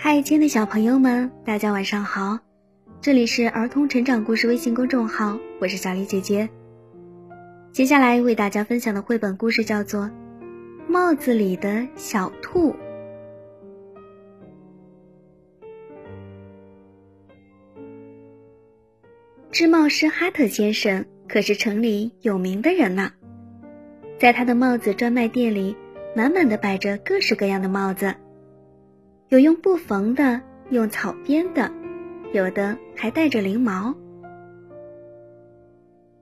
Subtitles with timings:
[0.00, 2.38] 嗨，亲爱的小朋友们，大家晚上好！
[3.00, 6.48] 这里是儿童成长故事微信公众号，我是小丽姐姐。
[7.72, 10.04] 接下来为大家分享的绘本故事叫做
[10.86, 12.70] 《帽子里的小兔》。
[19.50, 23.10] 织帽师哈特先生可是城里有名的人呢，
[24.16, 25.76] 在他的帽子专卖店里，
[26.14, 28.14] 满满的摆着各式各样的帽子。
[29.28, 31.70] 有用布缝的，用草编的，
[32.32, 33.94] 有的还带着翎毛。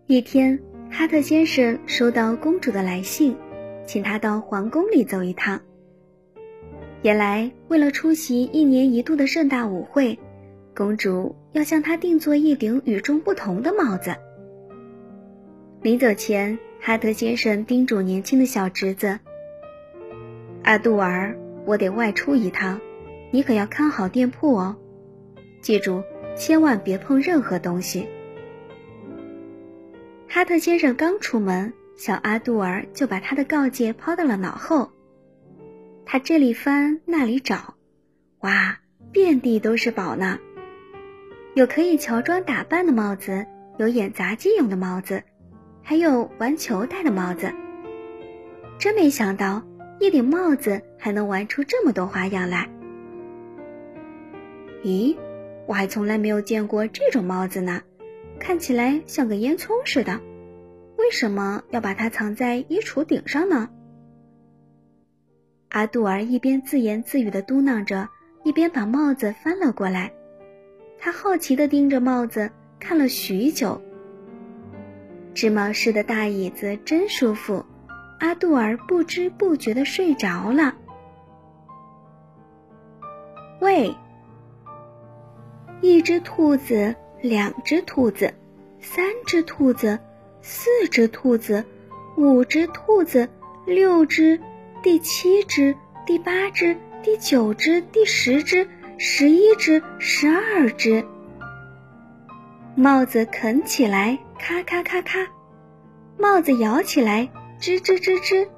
[0.09, 0.59] 一天，
[0.91, 3.37] 哈特先生收到公主的来信，
[3.87, 5.61] 请他到皇宫里走一趟。
[7.03, 10.19] 原来，为了出席一年一度的盛大舞会，
[10.75, 14.17] 公主要向他定做一顶与众不同的帽子。
[15.81, 19.21] 临走前，哈特先生叮嘱年轻的小侄子
[20.65, 22.81] ：“阿杜尔，我得外出一趟。”
[23.31, 24.77] 你可要看好店铺哦，
[25.61, 26.03] 记住，
[26.37, 28.09] 千万别碰任何东西。
[30.29, 34.91] 哈特先生刚出门，小阿杜尔就把他的告诫抛到了脑后。
[36.05, 37.75] 他这里翻那里找，
[38.41, 38.79] 哇，
[39.13, 40.39] 遍地都是宝呢！
[41.55, 43.47] 有可以乔装打扮的帽子，
[43.79, 45.23] 有演杂技用的帽子，
[45.83, 47.53] 还有玩球戴的帽子。
[48.79, 49.63] 真没想到，
[49.99, 52.69] 一顶帽子还能玩出这么多花样来。
[54.87, 55.17] 咦，
[55.67, 57.83] 我还从来没有见过这种帽子呢，
[58.39, 60.21] 看起来像个烟囱似的。
[60.97, 63.69] 为什么要把它藏在衣橱顶上呢？
[65.71, 68.09] 阿杜尔一边自言自语地嘟囔着，
[68.45, 70.13] 一边把帽子翻了过来。
[71.01, 72.49] 他好奇地盯着帽子
[72.79, 73.83] 看了许久。
[75.35, 77.67] 织帽师的大椅子真舒服，
[78.21, 80.77] 阿杜尔不知不觉地睡着了。
[83.61, 83.93] 喂！
[85.83, 88.33] 一只兔子，两只兔子，
[88.81, 89.99] 三只兔子，
[90.41, 91.65] 四只兔子，
[92.17, 93.29] 五只兔子，
[93.67, 94.41] 六只，
[94.83, 95.77] 第七只，
[96.07, 101.05] 第八只，第九只，第十只，十一只，十二只。
[102.75, 105.27] 帽子啃起来，咔咔咔咔；
[106.19, 107.29] 帽子摇起来，
[107.61, 108.49] 吱吱吱吱；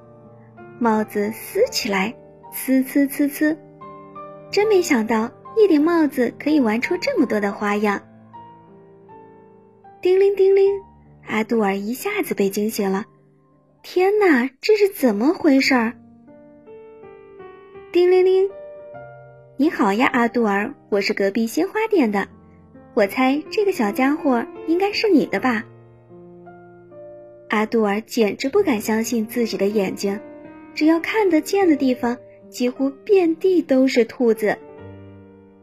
[0.79, 2.15] 帽子撕起来，
[2.53, 3.57] 呲呲呲呲。
[4.51, 5.31] 真没想到。
[5.61, 8.01] 一顶帽子可以玩出这么多的花样！
[10.01, 10.71] 叮铃叮铃，
[11.27, 13.07] 阿杜尔一下子被惊醒了。
[13.83, 15.95] 天哪，这是怎么回事儿？
[17.91, 18.49] 叮铃铃，
[19.57, 22.29] 你好呀，阿杜尔，我是隔壁鲜花店的。
[22.95, 25.65] 我猜这个小家伙应该是你的吧？
[27.49, 30.21] 阿杜尔简直不敢相信自己的眼睛，
[30.73, 32.17] 只要看得见的地方，
[32.49, 34.57] 几乎遍地都是兔子。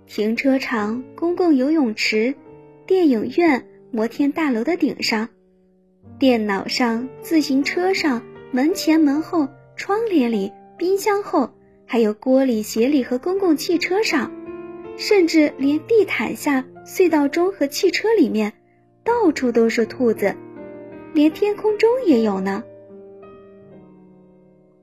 [0.08, 2.36] 停车场、公共游泳池、
[2.86, 5.30] 电影院、摩天大楼的顶上、
[6.20, 8.22] 电脑上、自行车上、
[8.52, 11.50] 门前门后、窗帘里、冰箱后，
[11.86, 14.32] 还有锅里、鞋里和公共汽车上，
[14.96, 18.54] 甚至连地毯下、隧道中和汽车里面，
[19.04, 20.36] 到处都是兔子，
[21.14, 22.64] 连天空中也有呢。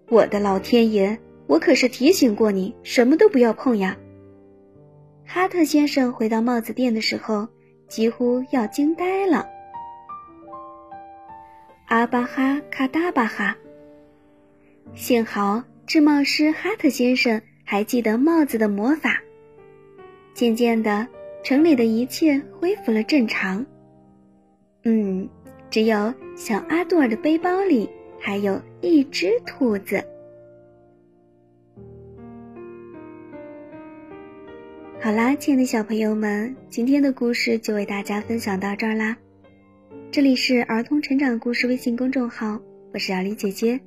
[0.08, 3.96] 我的老天爷，我可是提醒过你，什么都不要碰呀！
[5.24, 7.48] 哈特先生回到帽子店的时候，
[7.88, 9.48] 几乎要惊呆了。
[11.86, 13.56] 阿巴哈卡达巴哈。
[14.94, 19.20] 幸好制帽师哈特先生还记得帽子的魔法。
[20.34, 21.06] 渐渐的，
[21.42, 23.64] 城里的一切恢复了正常。
[24.84, 25.28] 嗯，
[25.70, 27.88] 只有小阿杜尔的背包里
[28.18, 30.04] 还有一只兔子。
[35.04, 39.16] 好啦，亲爱的小朋友们，今天的故事就为大家分享到这儿啦。
[40.12, 42.60] 这里是儿童成长故事微信公众号，
[42.94, 43.80] 我是小丽姐姐，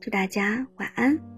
[0.00, 1.31] 祝大家晚安。